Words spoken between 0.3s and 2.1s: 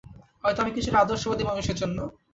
হয়ত আমি কিছুটা আদর্শবাদী মানুষ এজন্য।